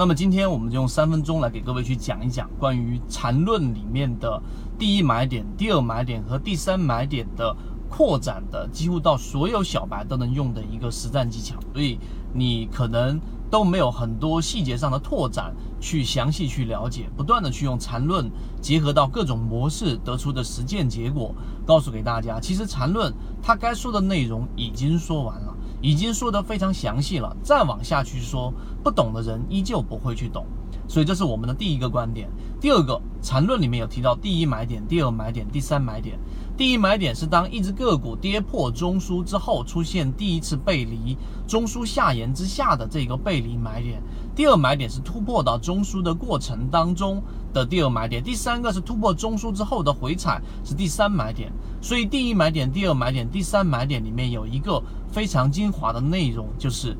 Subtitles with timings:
[0.00, 4.42] 那么今天我们就用三分钟来给各位去讲一讲关于缠论里面的
[4.78, 7.54] 第一买点、第二买点和第三买点的
[7.86, 11.60] 扩展的，几乎到所有小白都能用的一个实战技巧。
[11.74, 11.98] 所以
[12.32, 18.26] 你可能都没有很多细节上的拓展去详细去了解，不断的去用缠论
[18.58, 21.34] 结合到各种模式得出的实践结果，
[21.66, 23.12] 告诉给大家，其实缠论
[23.42, 25.49] 它该说的内容已经说完了。
[25.82, 28.52] 已经说得非常详细了，再往下去说，
[28.82, 30.44] 不懂的人依旧不会去懂，
[30.90, 32.28] 所以这是我们的第一个观点。
[32.60, 36.18] 第二个缠论里面有提到第一买点、第二买点、第三买点。
[36.56, 44.02] 第一买点是当一只个股跌破中枢之后，出现第一次背离，中枢下沿之下的这个背离买点。
[44.34, 47.22] 第二买点是突破到中枢的过程当中
[47.54, 48.20] 的第二买点。
[48.20, 51.52] 第三个是突破中枢之后的回踩，是第三买点。
[51.80, 56.96] 所以第一买点、第二买点、第三买点里面有一个非常精华的内容，就是，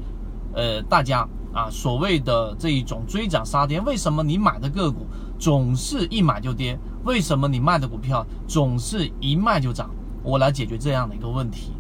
[0.54, 5.06] 呃，大家啊所谓的这一种追涨杀跌，为什么你买的个股
[5.38, 6.78] 总是一买就跌？
[7.04, 9.90] 为什么你卖的股票总是一卖就涨？
[10.22, 11.72] 我来解决这样的一个问题。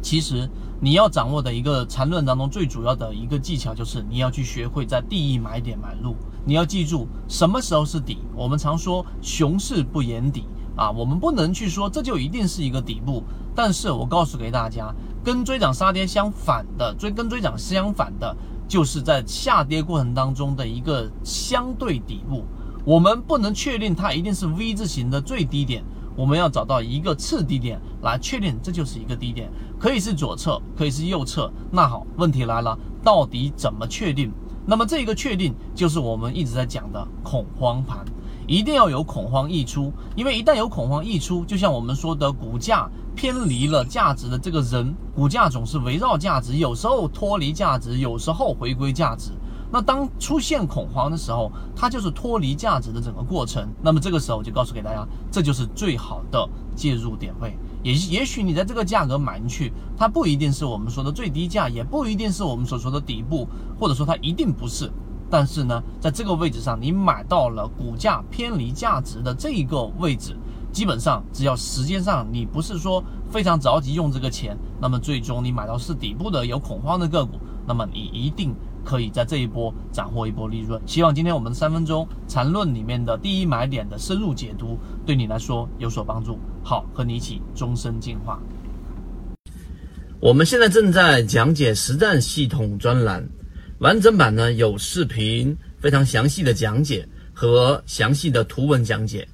[0.00, 0.48] 其实
[0.80, 6.16] 你要掌握的一个缠论当中最主要的一个技巧，就是你要去学会在第一买点买入。
[6.44, 8.18] 你要记住什么时候是底。
[8.34, 10.44] 我们常说熊市不言底
[10.76, 13.24] 啊，我们不能去说这就一定是一个底部。
[13.54, 18.36] 但是我告诉给大家，跟追涨杀跌相反的，追跟追涨相反的，
[18.68, 22.44] 就是在下跌过程当中的一个相对底部。
[22.84, 25.82] 我们不能确定它一定是 V 字形的最低点，
[26.16, 31.50] 我们要找到一个次低点来确定这就是一个低点，可以是左侧，可以是右侧。
[31.72, 34.32] 那好，问题来了，到底怎么确定？
[34.64, 38.04] 那么这个确定就是我们一直在讲的恐慌盘，
[38.46, 49.32] 一定要有恐慌溢出，因为一旦有恐慌溢出，就像我们说的股价偏离了价值的这个人，股价总是围绕价值，有时候脱离价值，有时候回归价值。
[49.68, 53.68] 那当出现恐慌的时候，它就是脱离价值的整个过程。
[53.82, 57.58] 那么这个时候就告诉给大家，这就是最好的介入点位。
[57.82, 63.48] 也也许你在这个价格买进去，它不一定是我们说的最低价，也不一定是我们所说的底部，
[63.78, 64.88] 或者说它一定不是。
[65.30, 70.36] 但是呢，在这个位置上，你买到了股价偏离价值的这一个位置，
[70.72, 78.54] 基本上只要时间上你不是说非常着急用这个钱，那么最终你买到是底部的有恐慌的个股，那么你一定。
[78.86, 80.80] 可以在这一波斩获一波利润。
[80.86, 86.38] 希望今天我们三分钟缠论里面的第一买点的深入解读，对你来说有所帮助。
[86.62, 88.38] 好，和你一起终身进化。
[90.20, 93.28] 我们现在正在讲解实战系统专栏，
[93.80, 99.28] 完整版呢有视频，非常详细的讲解和详细的图文讲解，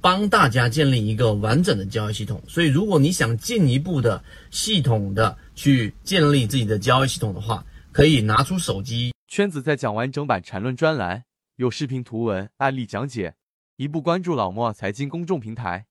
[0.00, 2.42] 帮大家建立一个完整的交易系统。
[2.48, 9.12] 所以，如果你想进一步的系统的去建立自己的交易系统的话，可以拿出手机。
[9.28, 11.24] 圈子在讲完整版缠论专栏，
[11.56, 13.34] 有视频、图文、案例讲解，
[13.76, 15.80] 一步关注老莫财经公众平台。